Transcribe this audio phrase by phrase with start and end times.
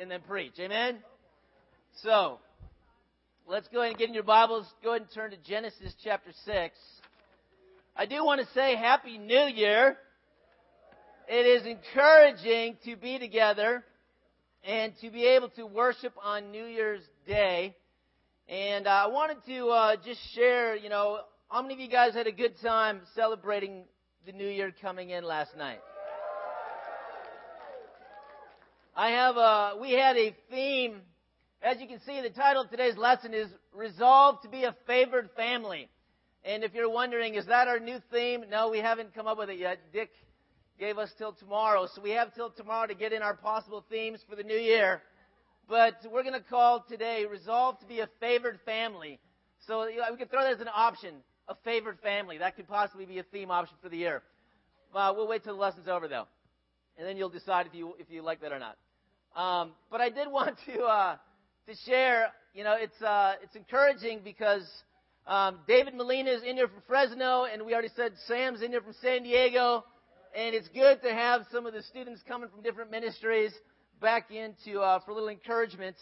[0.00, 0.54] and then preach.
[0.60, 0.98] Amen?
[2.02, 2.38] So,
[3.46, 4.66] let's go ahead and get in your Bibles.
[4.82, 6.74] Go ahead and turn to Genesis chapter 6.
[7.96, 9.96] I do want to say Happy New Year.
[11.28, 13.84] It is encouraging to be together
[14.64, 17.74] and to be able to worship on New Year's Day.
[18.48, 22.14] And uh, I wanted to uh, just share, you know, how many of you guys
[22.14, 23.84] had a good time celebrating
[24.26, 25.80] the New Year coming in last night?
[28.94, 31.00] I have a, we had a theme.
[31.62, 35.30] As you can see, the title of today's lesson is Resolve to be a Favored
[35.34, 35.88] Family.
[36.44, 38.44] And if you're wondering, is that our new theme?
[38.50, 39.78] No, we haven't come up with it yet.
[39.94, 40.10] Dick
[40.78, 41.88] gave us till tomorrow.
[41.94, 45.00] So we have till tomorrow to get in our possible themes for the new year.
[45.70, 49.20] But we're going to call today Resolve to be a Favored Family.
[49.66, 51.14] So we could throw that as an option,
[51.48, 52.36] a favored family.
[52.38, 54.22] That could possibly be a theme option for the year.
[54.94, 56.26] Uh, we'll wait till the lesson's over, though
[56.98, 58.76] and then you'll decide if you if you like that or not.
[59.34, 61.16] Um, but I did want to uh,
[61.66, 62.26] to share.
[62.54, 64.68] You know, it's uh, it's encouraging because
[65.26, 68.82] um, David Molina is in here from Fresno, and we already said Sam's in here
[68.82, 69.84] from San Diego,
[70.36, 73.52] and it's good to have some of the students coming from different ministries
[74.00, 75.96] back into uh, for a little encouragement.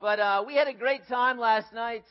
[0.00, 2.04] But uh, we had a great time last night.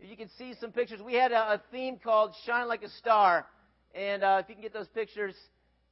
[0.00, 1.00] You can see some pictures.
[1.02, 3.46] We had a, a theme called "Shine Like a Star,"
[3.94, 5.34] and uh, if you can get those pictures.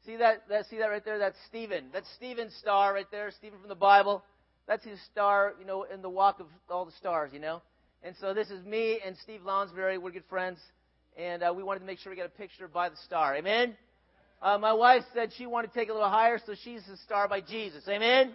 [0.05, 0.67] See that, that?
[0.67, 1.19] See that right there?
[1.19, 1.87] That's Stephen.
[1.93, 3.31] That's Stephen's star right there.
[3.31, 4.25] Stephen from the Bible.
[4.67, 7.63] That's his star, you know, in the walk of all the stars, you know.
[8.03, 9.99] And so this is me and Steve Lonsberry.
[9.99, 10.59] We're good friends,
[11.17, 13.37] and uh, we wanted to make sure we got a picture by the star.
[13.37, 13.77] Amen.
[14.41, 16.97] Uh, my wife said she wanted to take it a little higher, so she's the
[16.99, 17.85] star by Jesus.
[17.89, 18.33] Amen.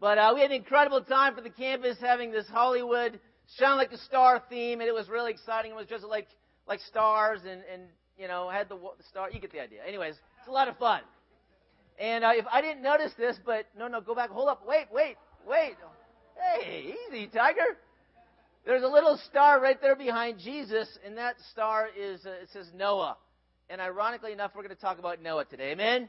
[0.00, 3.20] But uh, we had an incredible time for the campus having this Hollywood
[3.58, 5.72] shine like a star theme, and it was really exciting.
[5.72, 6.28] It was just like
[6.66, 7.82] like stars and, and
[8.18, 9.30] you know, had the, the star.
[9.30, 9.80] You get the idea.
[9.86, 11.00] Anyways, it's a lot of fun.
[11.98, 14.30] And uh, if I didn't notice this, but no, no, go back.
[14.30, 14.66] Hold up.
[14.66, 15.76] Wait, wait, wait.
[16.60, 17.76] Hey, easy, Tiger.
[18.66, 22.66] There's a little star right there behind Jesus, and that star is uh, it says
[22.74, 23.16] Noah.
[23.70, 25.72] And ironically enough, we're going to talk about Noah today.
[25.72, 26.08] Amen.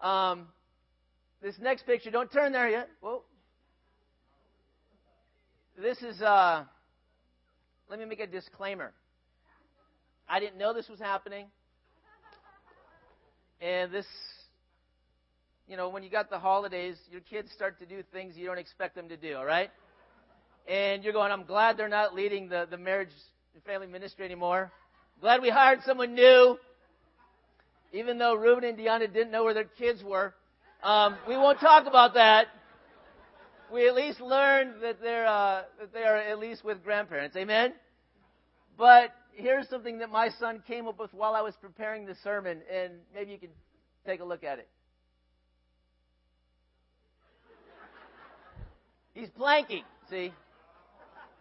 [0.00, 0.46] Um,
[1.42, 2.88] this next picture, don't turn there yet.
[3.00, 3.22] Whoa.
[5.80, 6.20] This is.
[6.20, 6.64] Uh,
[7.88, 8.92] let me make a disclaimer.
[10.28, 11.46] I didn't know this was happening.
[13.60, 14.06] And this,
[15.68, 18.58] you know, when you got the holidays, your kids start to do things you don't
[18.58, 19.70] expect them to do, all right?
[20.68, 23.10] And you're going, I'm glad they're not leading the, the marriage
[23.54, 24.72] and family ministry anymore.
[25.20, 26.58] Glad we hired someone new.
[27.92, 30.34] Even though Ruben and Deanna didn't know where their kids were.
[30.82, 32.48] Um, we won't talk about that.
[33.72, 37.36] We at least learned that they're, uh, that they are at least with grandparents.
[37.36, 37.72] Amen?
[38.76, 42.62] But here's something that my son came up with while I was preparing the sermon,
[42.72, 43.50] and maybe you can
[44.04, 44.68] take a look at it.
[49.14, 50.32] He's planking, see?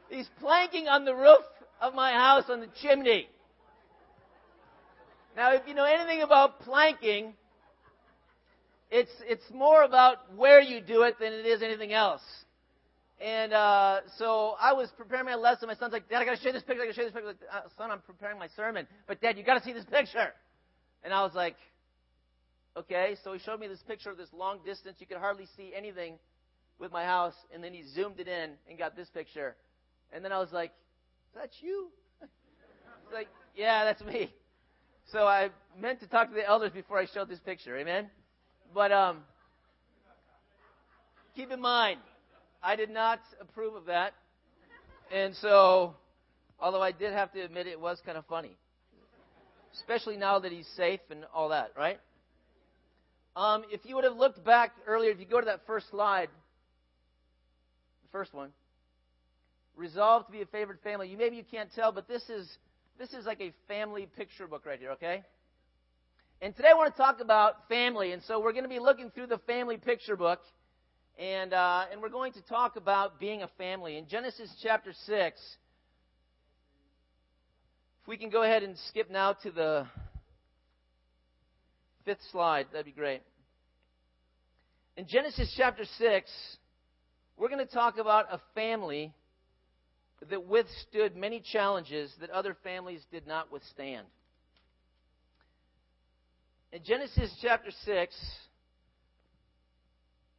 [0.10, 1.44] He's planking on the roof
[1.82, 3.28] of my house on the chimney.
[5.36, 7.34] Now, if you know anything about planking,
[8.90, 12.22] it's, it's more about where you do it than it is anything else.
[13.22, 15.68] And uh, so I was preparing my lesson.
[15.68, 16.84] My son's like, Dad, I got to show this picture.
[16.84, 17.28] I got to show this picture.
[17.28, 18.88] Like, uh, Son, I'm preparing my sermon.
[19.08, 20.34] But Dad, you got to see this picture.
[21.04, 21.56] And I was like,
[22.76, 23.16] okay.
[23.24, 24.98] So he showed me this picture of this long distance.
[25.00, 26.20] You could hardly see anything
[26.78, 27.36] with my house.
[27.54, 29.56] And then he zoomed it in and got this picture.
[30.12, 30.72] And then I was like,
[31.30, 31.88] is that you?
[32.20, 34.34] He's like, yeah, that's me.
[35.12, 35.50] So I
[35.80, 37.78] meant to talk to the elders before I showed this picture.
[37.78, 38.10] Amen.
[38.74, 39.20] But um,
[41.36, 42.00] keep in mind,
[42.66, 44.14] I did not approve of that.
[45.14, 45.94] And so,
[46.60, 48.58] although I did have to admit it was kind of funny.
[49.76, 52.00] Especially now that he's safe and all that, right?
[53.36, 56.30] Um, if you would have looked back earlier, if you go to that first slide,
[58.02, 58.50] the first one,
[59.76, 61.08] resolve to be a favored family.
[61.10, 62.50] You maybe you can't tell, but this is
[62.98, 65.22] this is like a family picture book right here, okay?
[66.42, 69.12] And today I want to talk about family, and so we're going to be looking
[69.12, 70.40] through the family picture book.
[71.18, 73.98] And, uh, and we're going to talk about being a family.
[73.98, 75.40] In Genesis chapter 6,
[78.02, 79.88] if we can go ahead and skip now to the
[82.04, 83.22] fifth slide, that'd be great.
[84.98, 86.30] In Genesis chapter 6,
[87.38, 89.14] we're going to talk about a family
[90.30, 94.06] that withstood many challenges that other families did not withstand.
[96.74, 98.16] In Genesis chapter 6,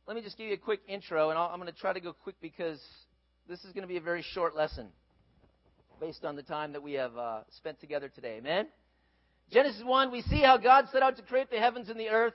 [0.06, 1.98] let me just give you a quick intro, and i am going to try to
[1.98, 2.80] go quick because
[3.48, 4.86] this is going to be a very short lesson
[6.00, 8.36] based on the time that we have uh, spent together today.
[8.36, 8.68] Amen?
[9.50, 12.34] Genesis 1, we see how God set out to create the heavens and the earth,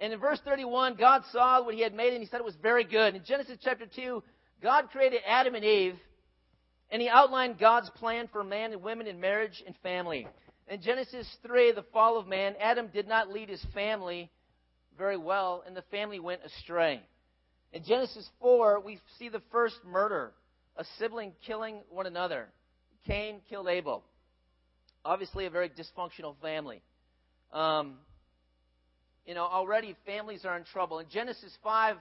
[0.00, 2.56] And in verse 31, God saw what he had made and he said it was
[2.60, 3.14] very good.
[3.14, 4.20] In Genesis chapter 2,
[4.60, 5.94] God created Adam and Eve
[6.90, 10.26] and he outlined God's plan for man and women in marriage and family.
[10.68, 14.30] In Genesis 3, the fall of man, Adam did not lead his family
[14.96, 17.00] very well and the family went astray.
[17.72, 20.32] In Genesis 4, we see the first murder,
[20.76, 22.46] a sibling killing one another.
[23.06, 24.04] Cain killed Abel.
[25.04, 26.80] Obviously, a very dysfunctional family.
[27.52, 27.96] Um,
[29.26, 30.98] you know, already families are in trouble.
[30.98, 31.96] In Genesis 5,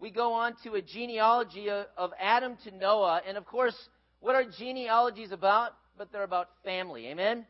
[0.00, 3.20] we go on to a genealogy of, of Adam to Noah.
[3.26, 3.76] And of course,
[4.20, 5.72] what are genealogies about?
[5.96, 7.08] But they're about family.
[7.08, 7.44] Amen?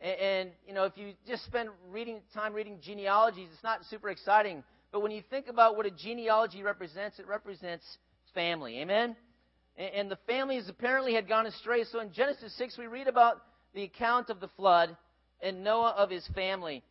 [0.00, 4.08] And, and, you know, if you just spend reading time reading genealogies, it's not super
[4.08, 4.62] exciting.
[4.92, 7.84] But when you think about what a genealogy represents, it represents
[8.34, 8.80] family.
[8.80, 9.16] Amen?
[9.76, 11.84] And, and the families apparently had gone astray.
[11.84, 13.42] So in Genesis 6, we read about
[13.74, 14.96] the account of the flood
[15.40, 16.82] and Noah of his family.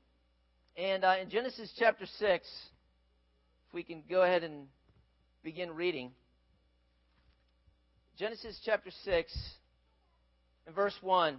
[0.76, 2.48] And uh, in Genesis chapter 6,
[3.68, 4.68] if we can go ahead and
[5.44, 6.12] begin reading.
[8.18, 9.38] Genesis chapter 6
[10.66, 11.38] and verse 1.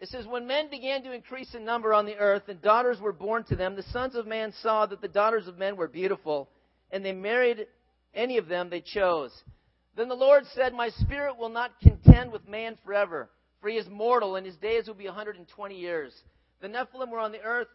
[0.00, 3.12] It says, When men began to increase in number on the earth and daughters were
[3.12, 6.48] born to them, the sons of man saw that the daughters of men were beautiful,
[6.90, 7.66] and they married
[8.12, 9.32] any of them they chose.
[9.96, 13.30] Then the Lord said, My spirit will not contend with man forever,
[13.60, 16.12] for he is mortal, and his days will be a 120 years.
[16.60, 17.68] The Nephilim were on the earth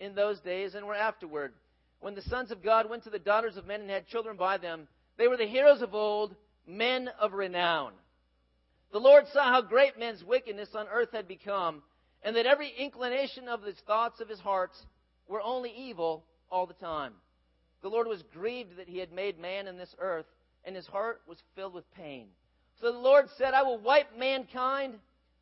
[0.00, 1.52] in those days and were afterward.
[2.00, 4.58] When the sons of God went to the daughters of men and had children by
[4.58, 4.86] them,
[5.16, 6.34] they were the heroes of old,
[6.66, 7.92] men of renown.
[8.94, 11.82] The Lord saw how great men's wickedness on earth had become,
[12.22, 14.70] and that every inclination of the thoughts of his heart
[15.26, 17.14] were only evil all the time.
[17.82, 20.26] The Lord was grieved that he had made man in this earth,
[20.64, 22.28] and his heart was filled with pain.
[22.80, 24.94] So the Lord said, I will wipe mankind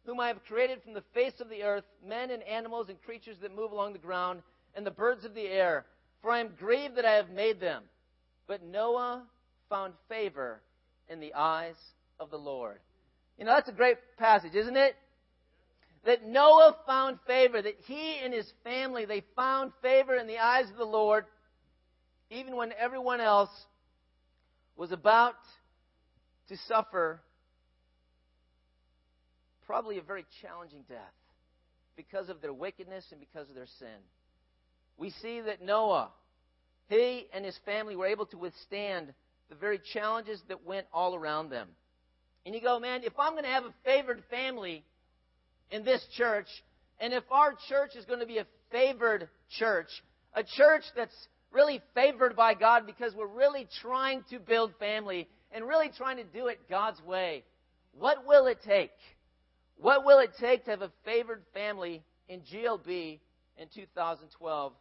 [0.07, 3.37] whom I have created from the face of the earth, men and animals and creatures
[3.43, 4.41] that move along the ground,
[4.75, 5.85] and the birds of the air,
[6.23, 7.83] for I am grieved that I have made them.
[8.47, 9.25] But Noah
[9.69, 10.63] found favor
[11.11, 11.77] in the eyes
[12.19, 12.79] of the Lord.
[13.39, 14.95] You know, that's a great passage, isn't it?
[16.05, 20.69] That Noah found favor, that he and his family, they found favor in the eyes
[20.71, 21.25] of the Lord,
[22.31, 23.51] even when everyone else
[24.77, 25.37] was about
[26.49, 27.21] to suffer
[29.67, 30.99] probably a very challenging death
[31.97, 33.89] because of their wickedness and because of their sin.
[34.97, 36.11] We see that Noah,
[36.89, 39.15] he and his family were able to withstand
[39.49, 41.69] the very challenges that went all around them.
[42.45, 44.85] And you go, man, if I'm going to have a favored family
[45.71, 46.49] in this church,
[47.01, 49.29] and if our church is going to be a favored
[49.59, 49.89] church,
[50.35, 51.15] a church that's
[51.53, 56.25] really favored by God because we're really trying to build family and really trying to
[56.25, 57.45] do it God's way,
[57.99, 58.93] what will it take?
[59.77, 63.19] What will it take to have a favored family in GLB
[63.59, 64.73] in 2012?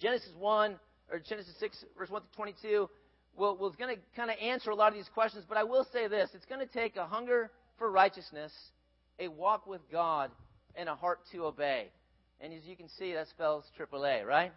[0.00, 0.76] Genesis 1,
[1.10, 2.90] or Genesis 6, verse 1 to 22,
[3.36, 5.86] will, will going to kind of answer a lot of these questions, but I will
[5.92, 8.52] say this it's going to take a hunger for righteousness,
[9.18, 10.30] a walk with God,
[10.74, 11.88] and a heart to obey.
[12.40, 14.52] And as you can see, that spells AAA, right?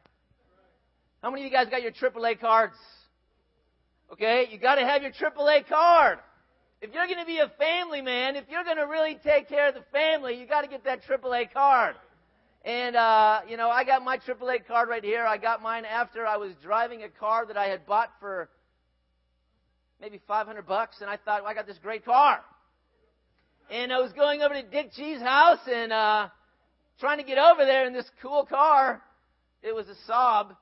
[1.21, 2.75] How many of you guys got your AAA cards?
[4.11, 6.19] Okay, you got to have your AAA card
[6.81, 9.69] if you're going to be a family man, if you're going to really take care
[9.69, 11.95] of the family, you got to get that AAA card.
[12.63, 15.25] And uh, you know, I got my AAA card right here.
[15.25, 18.49] I got mine after I was driving a car that I had bought for
[20.01, 22.39] maybe 500 bucks, and I thought, well, I got this great car.
[23.71, 26.29] And I was going over to Dick G's house and uh,
[26.99, 29.01] trying to get over there in this cool car.
[29.63, 30.55] It was a Saab,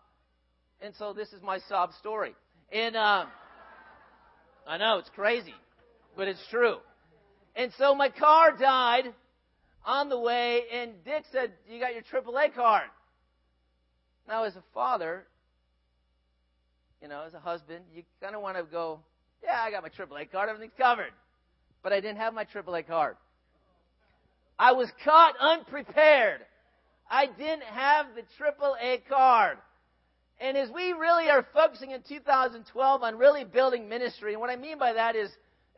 [0.81, 2.33] and so this is my sob story.
[2.71, 3.25] And uh,
[4.65, 5.53] I know it's crazy
[6.15, 6.77] but it's true.
[7.55, 9.13] And so my car died
[9.85, 12.89] on the way, and Dick said, You got your AAA card.
[14.27, 15.25] Now, as a father,
[17.01, 18.99] you know, as a husband, you kind of want to go,
[19.43, 21.11] Yeah, I got my AAA card, everything's covered.
[21.81, 23.17] But I didn't have my AAA card.
[24.57, 26.41] I was caught unprepared.
[27.09, 29.57] I didn't have the AAA card.
[30.39, 34.55] And as we really are focusing in 2012 on really building ministry, and what I
[34.55, 35.29] mean by that is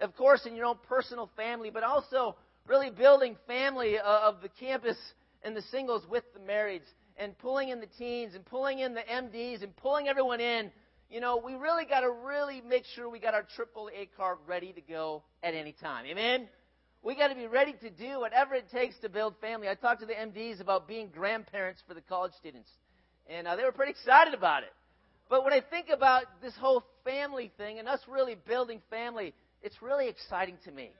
[0.01, 2.35] of course, in your own personal family, but also
[2.67, 4.97] really building family uh, of the campus
[5.43, 9.01] and the singles with the marrieds and pulling in the teens and pulling in the
[9.01, 10.71] MDs and pulling everyone in.
[11.15, 14.37] You know, we really got to really make sure we got our triple A card
[14.45, 16.05] ready to go at any time.
[16.07, 16.49] Amen?
[17.03, 19.69] We got to be ready to do whatever it takes to build family.
[19.69, 22.69] I talked to the MDs about being grandparents for the college students,
[23.29, 24.73] and uh, they were pretty excited about it.
[25.29, 29.81] But when I think about this whole family thing and us really building family, it's
[29.81, 30.91] really exciting to me.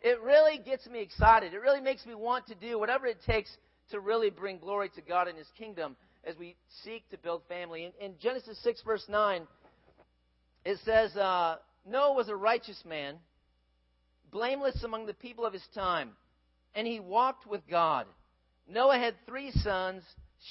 [0.00, 1.54] It really gets me excited.
[1.54, 3.50] It really makes me want to do whatever it takes
[3.90, 5.96] to really bring glory to God and His kingdom.
[6.26, 7.84] As we seek to build family.
[7.84, 9.46] In, in Genesis 6, verse 9,
[10.64, 11.56] it says, uh,
[11.88, 13.16] Noah was a righteous man,
[14.32, 16.10] blameless among the people of his time,
[16.74, 18.06] and he walked with God.
[18.68, 20.02] Noah had three sons,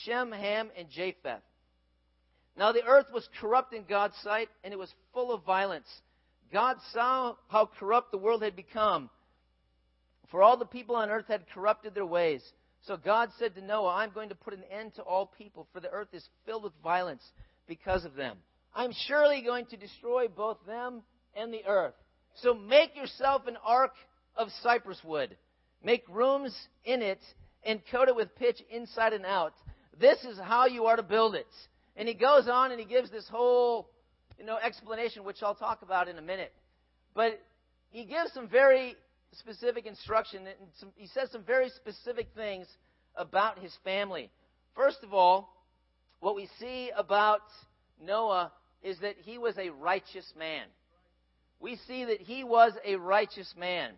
[0.04, 1.42] Shem, Ham, and Japheth.
[2.58, 5.88] Now the earth was corrupt in God's sight, and it was full of violence.
[6.54, 9.10] God saw how corrupt the world had become,
[10.32, 12.42] for all the people on earth had corrupted their ways.
[12.88, 15.80] So God said to Noah, I'm going to put an end to all people, for
[15.80, 17.24] the earth is filled with violence
[17.68, 18.38] because of them.
[18.76, 21.02] I'm surely going to destroy both them
[21.36, 21.96] and the earth.
[22.42, 23.94] So make yourself an ark
[24.36, 25.36] of cypress wood.
[25.84, 27.22] Make rooms in it
[27.64, 29.54] and coat it with pitch inside and out.
[30.00, 31.48] This is how you are to build it.
[31.96, 33.90] And he goes on and he gives this whole,
[34.38, 36.54] you know, explanation, which I'll talk about in a minute.
[37.16, 37.42] But
[37.90, 38.96] he gives some very
[39.34, 42.68] specific instruction, and some, he says some very specific things
[43.16, 44.30] about his family.
[44.76, 45.50] First of all,
[46.20, 47.42] what we see about
[48.02, 48.52] Noah
[48.84, 50.66] is that he was a righteous man.
[51.60, 53.92] We see that he was a righteous man.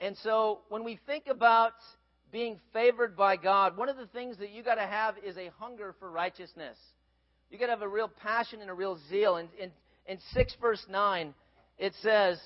[0.00, 1.74] And so when we think about
[2.32, 5.50] being favored by God, one of the things that you got to have is a
[5.58, 6.76] hunger for righteousness.
[7.50, 9.36] You got to have a real passion and a real zeal.
[9.36, 9.70] And in,
[10.06, 11.34] in 6 verse 9,
[11.78, 12.40] it says,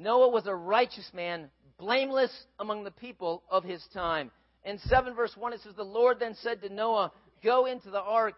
[0.00, 4.30] Noah was a righteous man, blameless among the people of his time.
[4.64, 7.12] In 7 verse 1, it says, The Lord then said to Noah,
[7.44, 8.34] Go into the ark,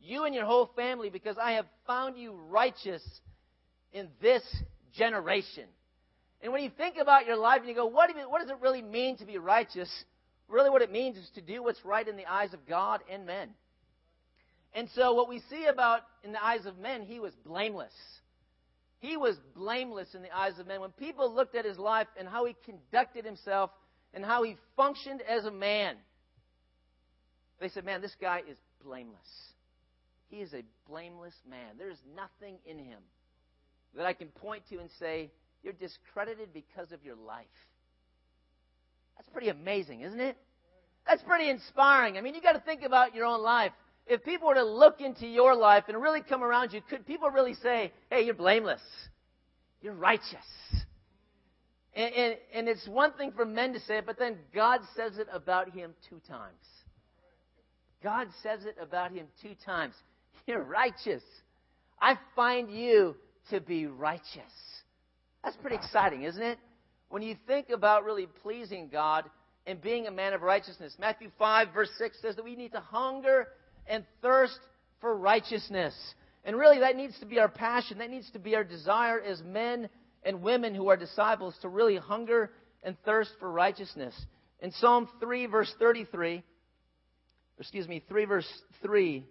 [0.00, 3.02] you and your whole family, because I have found you righteous
[3.92, 4.42] in this
[4.96, 5.64] generation.
[6.42, 8.56] And when you think about your life and you go, what, you, what does it
[8.60, 9.88] really mean to be righteous?
[10.48, 13.24] Really, what it means is to do what's right in the eyes of God and
[13.24, 13.50] men.
[14.74, 17.92] And so, what we see about in the eyes of men, he was blameless.
[19.04, 20.80] He was blameless in the eyes of men.
[20.80, 23.70] When people looked at his life and how he conducted himself
[24.14, 25.96] and how he functioned as a man,
[27.60, 29.18] they said, Man, this guy is blameless.
[30.30, 31.76] He is a blameless man.
[31.78, 33.00] There is nothing in him
[33.94, 35.30] that I can point to and say,
[35.62, 37.44] You're discredited because of your life.
[39.18, 40.38] That's pretty amazing, isn't it?
[41.06, 42.16] That's pretty inspiring.
[42.16, 43.72] I mean, you've got to think about your own life.
[44.06, 47.30] If people were to look into your life and really come around you, could people
[47.30, 48.82] really say, hey, you're blameless?
[49.80, 50.44] You're righteous.
[51.94, 55.16] And, and, and it's one thing for men to say it, but then God says
[55.18, 56.56] it about him two times.
[58.02, 59.94] God says it about him two times.
[60.46, 61.22] You're righteous.
[62.00, 63.16] I find you
[63.50, 64.52] to be righteous.
[65.42, 66.58] That's pretty exciting, isn't it?
[67.08, 69.24] When you think about really pleasing God
[69.66, 72.80] and being a man of righteousness, Matthew 5, verse 6 says that we need to
[72.80, 73.48] hunger
[73.86, 74.58] and thirst
[75.00, 75.94] for righteousness.
[76.44, 77.98] And really, that needs to be our passion.
[77.98, 79.88] That needs to be our desire as men
[80.22, 82.50] and women who are disciples to really hunger
[82.82, 84.14] and thirst for righteousness.
[84.60, 86.42] In Psalm 3, verse 33,
[87.58, 88.48] excuse me, 3, verse
[88.82, 89.24] 3,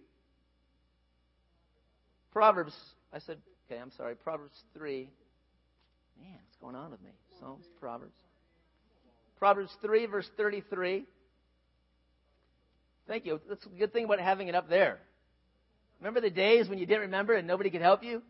[2.31, 2.73] Proverbs,
[3.11, 5.07] I said, okay, I'm sorry, Proverbs 3.
[6.19, 7.11] Man, what's going on with me?
[7.39, 8.17] Psalms, Proverbs.
[9.37, 11.05] Proverbs 3, verse 33.
[13.07, 13.39] Thank you.
[13.49, 14.99] That's a good thing about having it up there.
[15.99, 18.21] Remember the days when you didn't remember and nobody could help you?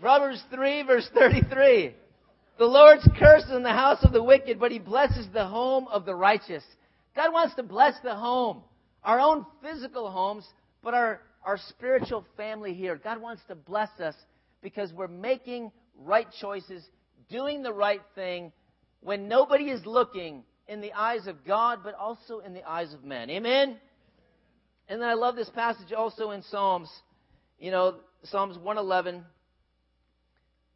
[0.00, 1.94] Proverbs 3, verse 33.
[2.58, 5.86] The Lord's curse is in the house of the wicked, but he blesses the home
[5.88, 6.64] of the righteous.
[7.14, 8.62] God wants to bless the home,
[9.04, 10.46] our own physical homes,
[10.82, 12.96] but our, our spiritual family here.
[12.96, 14.14] God wants to bless us
[14.62, 16.84] because we're making right choices,
[17.30, 18.52] doing the right thing
[19.00, 23.04] when nobody is looking in the eyes of God, but also in the eyes of
[23.04, 23.30] men.
[23.30, 23.76] Amen?
[24.88, 26.90] And then I love this passage also in Psalms,
[27.58, 29.24] you know, Psalms 111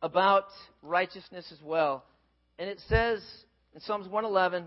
[0.03, 0.47] about
[0.83, 2.05] righteousness as well.
[2.59, 3.23] And it says
[3.75, 4.67] in Psalms 111,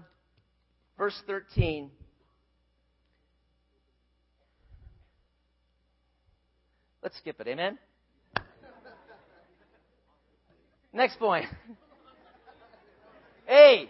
[0.97, 1.89] verse 13,
[7.01, 7.47] Let's skip it.
[7.47, 7.77] Amen?
[10.91, 11.45] Next point.
[13.47, 13.89] hey,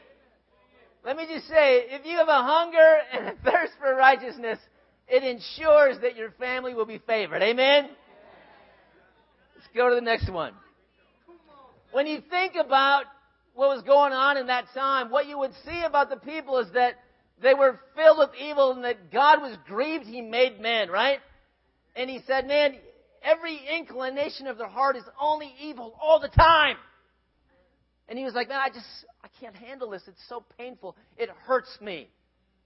[1.06, 4.60] let me just say, if you have a hunger and a thirst for righteousness,
[5.08, 7.42] it ensures that your family will be favored.
[7.42, 7.90] Amen?
[9.56, 10.54] Let's go to the next one.
[11.92, 13.06] When you think about
[13.56, 16.72] what was going on in that time, what you would see about the people is
[16.74, 16.94] that
[17.42, 21.20] they were filled with evil and that God was grieved he made man, right?
[21.96, 22.76] And he said, man,
[23.24, 26.76] every inclination of their heart is only evil all the time.
[28.10, 28.88] And he was like, man, I just,
[29.24, 30.02] I can't handle this.
[30.08, 30.98] It's so painful.
[31.16, 32.10] It hurts me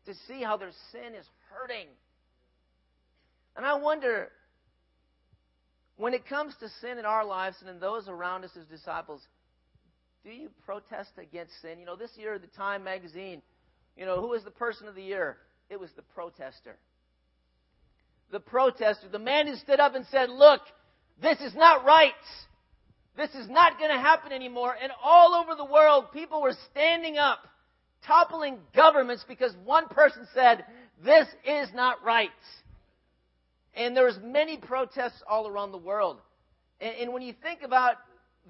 [0.06, 1.88] to see how their sin is hurting.
[3.58, 4.30] And I wonder,
[5.98, 9.22] when it comes to sin in our lives and in those around us as disciples,
[10.24, 11.78] do you protest against sin?
[11.78, 13.42] You know, this year, the Time magazine,
[13.98, 15.38] you know, who was the person of the year?
[15.70, 16.78] It was the protester.
[18.32, 20.62] the protester, the man who stood up and said, Look,
[21.22, 22.14] this is not right.
[23.16, 24.76] This is not going to happen anymore.
[24.82, 27.40] And all over the world, people were standing up,
[28.06, 30.66] toppling governments because one person said,
[31.04, 32.30] This is not right.
[33.76, 36.20] And there was many protests all around the world.
[36.80, 37.96] And, and when you think about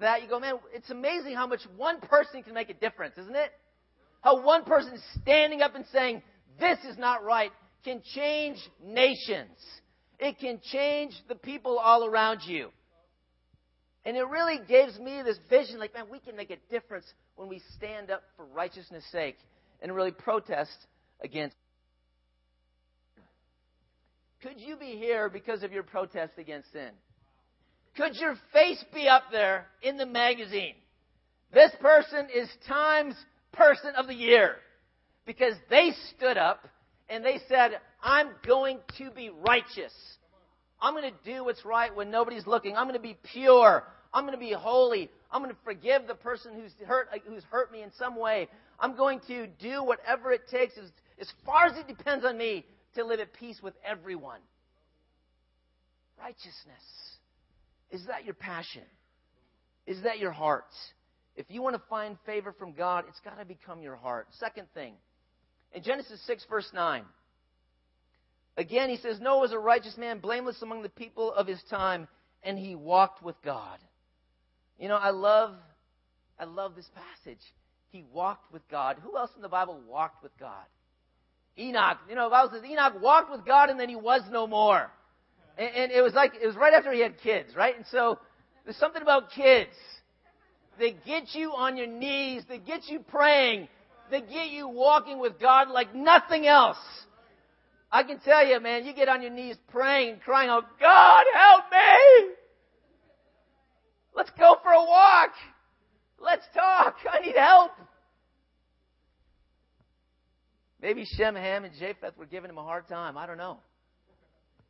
[0.00, 3.36] that, you go, man, it's amazing how much one person can make a difference, isn't
[3.36, 3.50] it?
[4.20, 6.22] How one person standing up and saying,
[6.58, 7.50] this is not right,
[7.84, 9.56] can change nations.
[10.18, 12.70] It can change the people all around you.
[14.06, 17.06] And it really gives me this vision like, man, we can make a difference
[17.36, 19.36] when we stand up for righteousness' sake
[19.80, 20.76] and really protest
[21.22, 21.56] against.
[24.42, 26.90] Could you be here because of your protest against sin?
[27.96, 30.74] Could your face be up there in the magazine?
[31.52, 33.14] This person is Times
[33.52, 34.56] Person of the Year
[35.24, 36.68] because they stood up
[37.08, 39.92] and they said, I'm going to be righteous.
[40.80, 42.76] I'm going to do what's right when nobody's looking.
[42.76, 43.84] I'm going to be pure.
[44.14, 45.10] I'm going to be holy.
[45.30, 48.48] I'm going to forgive the person who's hurt, who's hurt me in some way.
[48.78, 50.88] I'm going to do whatever it takes as,
[51.20, 54.38] as far as it depends on me to live at peace with everyone.
[56.18, 56.54] Righteousness.
[57.90, 58.84] Is that your passion?
[59.86, 60.64] Is that your heart?
[61.36, 64.28] If you want to find favor from God, it's got to become your heart.
[64.38, 64.94] Second thing,
[65.72, 67.02] in Genesis 6, verse 9,
[68.56, 72.06] again he says, Noah was a righteous man, blameless among the people of his time,
[72.44, 73.78] and he walked with God.
[74.78, 75.54] You know, I love,
[76.38, 77.40] I love this passage.
[77.90, 78.96] He walked with God.
[79.02, 80.64] Who else in the Bible walked with God?
[81.58, 81.98] Enoch.
[82.08, 84.90] You know, the Bible says Enoch walked with God and then he was no more.
[85.56, 87.76] And, and it was like, it was right after he had kids, right?
[87.76, 88.18] And so
[88.64, 89.70] there's something about kids.
[90.78, 92.42] They get you on your knees.
[92.48, 93.68] They get you praying.
[94.10, 96.78] They get you walking with God like nothing else.
[97.92, 101.64] I can tell you, man, you get on your knees praying crying out, God, help
[101.70, 102.33] me!
[104.14, 105.30] Let's go for a walk.
[106.20, 106.96] Let's talk.
[107.10, 107.72] I need help.
[110.80, 113.16] Maybe Shem, Ham, and Japheth were giving him a hard time.
[113.16, 113.58] I don't know.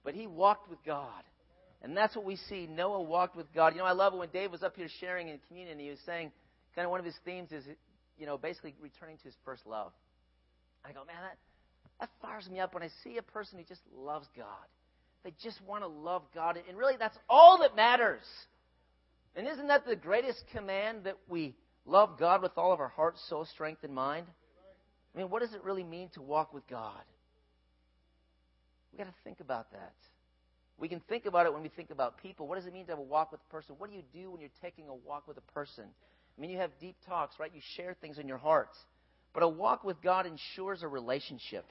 [0.04, 1.22] But he walked with God.
[1.82, 2.66] And that's what we see.
[2.66, 3.74] Noah walked with God.
[3.74, 5.78] You know, I love it when Dave was up here sharing in communion.
[5.78, 6.32] He was saying,
[6.74, 7.64] kind of one of his themes is,
[8.18, 9.92] you know, basically returning to his first love.
[10.84, 11.36] I go, man, that,
[12.00, 14.46] that fires me up when I see a person who just loves God.
[15.24, 16.58] They just want to love God.
[16.68, 18.22] And really, that's all that matters.
[19.36, 21.54] And isn't that the greatest command that we
[21.86, 24.26] love God with all of our heart, soul, strength, and mind?
[25.14, 27.02] I mean, what does it really mean to walk with God?
[28.92, 29.92] We've got to think about that.
[30.78, 32.46] We can think about it when we think about people.
[32.48, 33.76] What does it mean to have a walk with a person?
[33.78, 35.84] What do you do when you're taking a walk with a person?
[35.84, 37.50] I mean, you have deep talks, right?
[37.54, 38.76] You share things in your hearts.
[39.32, 41.64] But a walk with God ensures a relationship.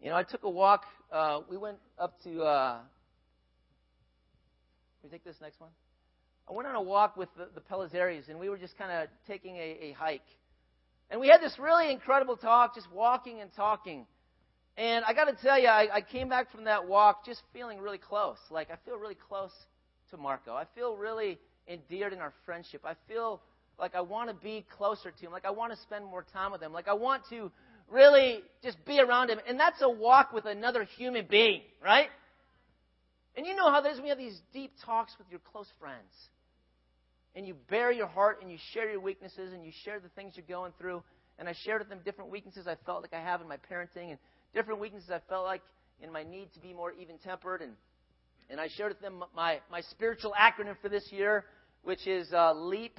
[0.00, 0.84] You know, I took a walk.
[1.12, 2.42] Uh, we went up to.
[2.42, 2.78] Uh,
[5.06, 5.70] we take this next one?
[6.48, 9.08] I went on a walk with the, the Pelizzaris, and we were just kind of
[9.26, 10.26] taking a, a hike.
[11.10, 14.06] And we had this really incredible talk, just walking and talking.
[14.76, 17.78] And I got to tell you, I, I came back from that walk just feeling
[17.80, 18.38] really close.
[18.50, 19.52] Like, I feel really close
[20.10, 20.54] to Marco.
[20.54, 21.38] I feel really
[21.68, 22.82] endeared in our friendship.
[22.84, 23.40] I feel
[23.78, 25.32] like I want to be closer to him.
[25.32, 26.72] Like, I want to spend more time with him.
[26.72, 27.50] Like, I want to
[27.90, 29.38] really just be around him.
[29.48, 32.08] And that's a walk with another human being, right?
[33.36, 36.12] And you know how there's when you have these deep talks with your close friends.
[37.34, 40.32] And you bare your heart and you share your weaknesses and you share the things
[40.36, 41.02] you're going through.
[41.38, 44.08] And I shared with them different weaknesses I felt like I have in my parenting
[44.08, 44.18] and
[44.54, 45.60] different weaknesses I felt like
[46.02, 47.60] in my need to be more even tempered.
[47.60, 47.72] And,
[48.48, 51.44] and I shared with them my, my spiritual acronym for this year,
[51.82, 52.98] which is uh, LEAP,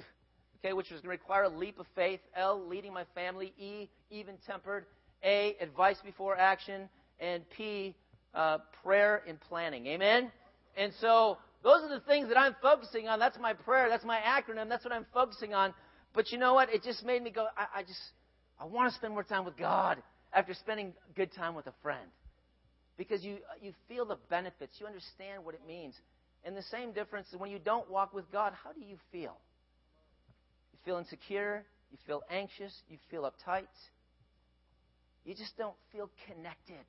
[0.59, 2.19] okay, which was going to require a leap of faith.
[2.35, 3.53] L, leading my family.
[3.57, 4.85] E, even tempered.
[5.23, 6.89] A, advice before action.
[7.19, 7.95] And P,
[8.37, 9.87] uh, prayer and planning.
[9.87, 10.31] Amen?
[10.77, 13.19] And so those are the things that I'm focusing on.
[13.19, 13.89] That's my prayer.
[13.89, 14.69] That's my acronym.
[14.69, 15.73] That's what I'm focusing on.
[16.13, 16.73] But you know what?
[16.73, 17.99] It just made me go, I, I just,
[18.59, 19.97] I want to spend more time with God
[20.31, 22.07] after spending good time with a friend.
[22.95, 25.95] Because you, you feel the benefits, you understand what it means.
[26.43, 29.35] And the same difference is when you don't walk with God, how do you feel?
[30.73, 33.65] You feel insecure, you feel anxious, you feel uptight.
[35.25, 36.85] You just don't feel connected.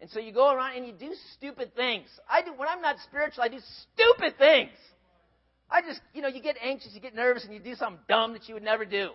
[0.00, 2.08] And so you go around and you do stupid things.
[2.28, 3.58] I do when I'm not spiritual, I do
[3.92, 4.70] stupid things.
[5.70, 8.32] I just, you know, you get anxious, you get nervous, and you do something dumb
[8.32, 9.10] that you would never do.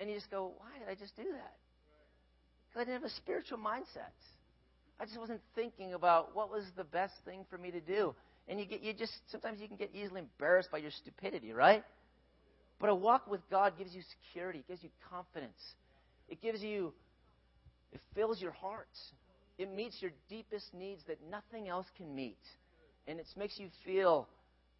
[0.00, 1.54] And you just go, why did I just do that?
[2.68, 4.10] Because I didn't have a spiritual mindset.
[4.98, 8.14] I just wasn't thinking about what was the best thing for me to do.
[8.48, 11.84] And you get you just sometimes you can get easily embarrassed by your stupidity, right?
[12.80, 15.58] But a walk with God gives you security, it gives you confidence.
[16.28, 16.92] It gives you
[17.94, 18.88] It fills your heart.
[19.56, 22.38] It meets your deepest needs that nothing else can meet.
[23.06, 24.28] And it makes you feel,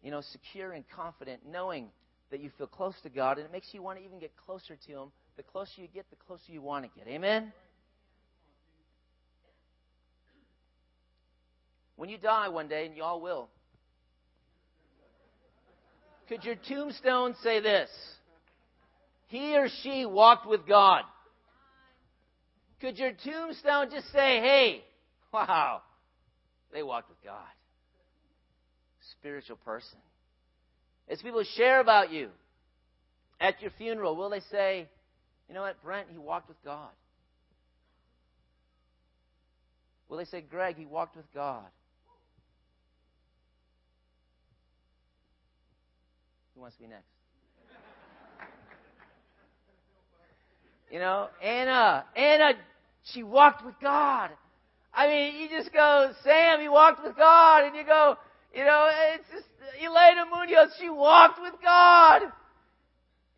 [0.03, 1.87] you know, secure and confident knowing
[2.31, 3.37] that you feel close to God.
[3.37, 5.11] And it makes you want to even get closer to Him.
[5.37, 7.07] The closer you get, the closer you want to get.
[7.07, 7.53] Amen?
[11.95, 13.47] When you die one day, and you all will,
[16.27, 17.89] could your tombstone say this?
[19.27, 21.03] He or she walked with God.
[22.81, 24.83] Could your tombstone just say, hey,
[25.33, 25.81] wow,
[26.73, 27.41] they walked with God?
[29.19, 29.97] Spiritual person.
[31.07, 32.29] As people share about you
[33.39, 34.87] at your funeral, will they say,
[35.47, 36.89] you know what, Brent, he walked with God?
[40.09, 41.65] Will they say, Greg, he walked with God?
[46.53, 47.14] Who wants to be next?
[50.91, 52.53] You know, Anna, Anna,
[53.13, 54.29] she walked with God.
[54.93, 58.17] I mean, you just go, Sam, he walked with God, and you go,
[58.53, 59.47] you know, it's just
[59.83, 62.21] Elena Munoz, she walked with God.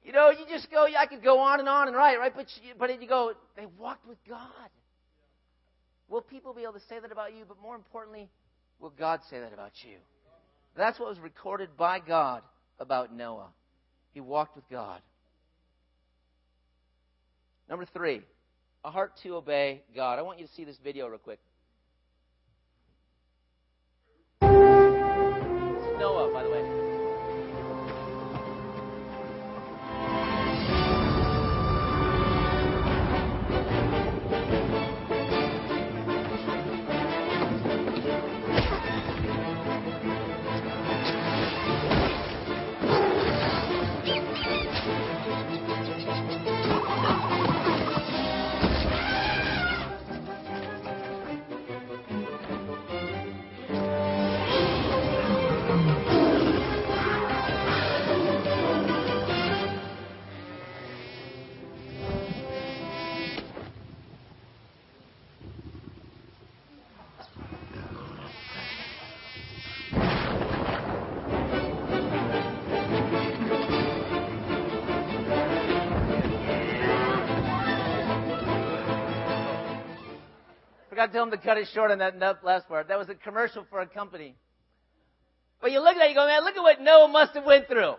[0.04, 2.34] You know, you just go, I could go on and on and right, right?
[2.34, 4.70] But you, but you go, they walked with God.
[6.10, 7.44] Will people be able to say that about you?
[7.48, 8.30] But more importantly,
[8.80, 9.98] will God say that about you?
[10.78, 12.44] That's what was recorded by God
[12.80, 13.50] about Noah.
[14.14, 15.02] He walked with God.
[17.70, 18.22] Number three,
[18.84, 20.20] a heart to obey God.
[20.20, 21.40] I want you to see this video real quick.
[80.98, 82.88] Forgot to tell him to cut it short on that last part.
[82.88, 84.34] That was a commercial for a company.
[85.62, 87.68] But you look at that, you go, man, look at what Noah must have went
[87.68, 87.94] through.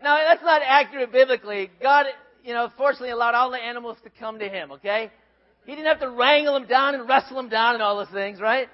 [0.00, 1.70] Now, that's not accurate biblically.
[1.82, 2.06] God,
[2.44, 5.10] you know, fortunately allowed all the animals to come to him, okay?
[5.66, 8.40] He didn't have to wrangle them down and wrestle them down and all those things,
[8.40, 8.68] right?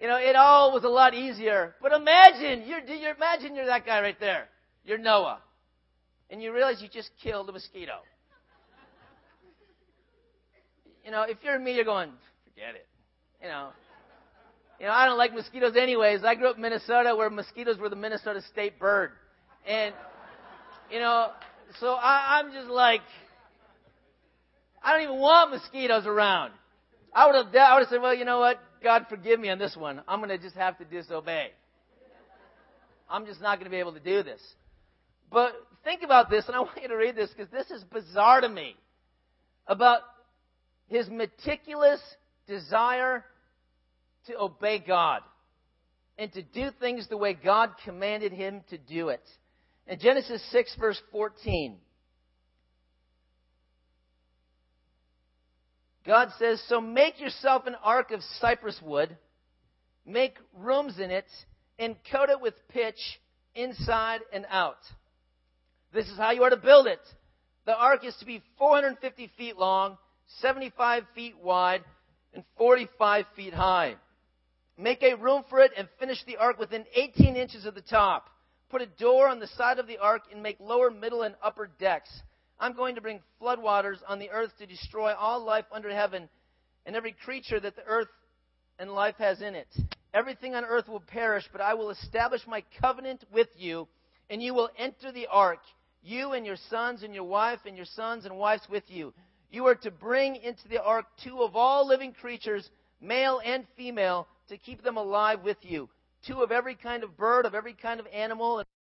[0.00, 1.74] You know, it all was a lot easier.
[1.82, 4.46] But imagine, you're, you're, imagine you're that guy right there.
[4.84, 5.40] You're Noah.
[6.30, 7.94] And you realize you just killed a mosquito.
[11.04, 12.10] You know, if you're me, you're going,
[12.54, 12.86] forget it.
[13.42, 13.68] You know,
[14.78, 16.24] you know, I don't like mosquitoes anyways.
[16.24, 19.10] I grew up in Minnesota where mosquitoes were the Minnesota state bird.
[19.66, 19.94] And,
[20.90, 21.30] you know,
[21.78, 23.00] so I, I'm just like,
[24.82, 26.52] I don't even want mosquitoes around.
[27.14, 28.58] I would have, I would have said, well, you know what?
[28.82, 30.02] God forgive me on this one.
[30.08, 31.50] I'm going to just have to disobey.
[33.08, 34.40] I'm just not going to be able to do this.
[35.30, 35.52] But
[35.84, 38.48] think about this, and I want you to read this because this is bizarre to
[38.48, 38.74] me.
[39.68, 40.00] About
[40.88, 42.00] his meticulous
[42.46, 43.24] desire
[44.26, 45.22] to obey God
[46.18, 49.22] and to do things the way God commanded him to do it.
[49.86, 51.76] In Genesis 6, verse 14,
[56.06, 59.16] God says, So make yourself an ark of cypress wood,
[60.06, 61.26] make rooms in it,
[61.78, 62.98] and coat it with pitch
[63.54, 64.78] inside and out.
[65.92, 67.00] This is how you are to build it.
[67.66, 69.98] The ark is to be 450 feet long,
[70.40, 71.82] 75 feet wide,
[72.34, 73.96] and 45 feet high.
[74.78, 78.28] Make a room for it and finish the ark within 18 inches of the top.
[78.70, 81.70] Put a door on the side of the ark and make lower, middle, and upper
[81.78, 82.10] decks.
[82.58, 86.28] I'm going to bring floodwaters on the earth to destroy all life under heaven
[86.86, 88.08] and every creature that the earth
[88.78, 89.68] and life has in it.
[90.14, 93.88] Everything on earth will perish, but I will establish my covenant with you,
[94.30, 95.60] and you will enter the ark,
[96.02, 99.12] you and your sons and your wife and your sons and wives with you.
[99.52, 102.70] You are to bring into the ark two of all living creatures,
[103.02, 105.90] male and female, to keep them alive with you.
[106.22, 108.66] Two of every kind of bird, of every kind of animal, and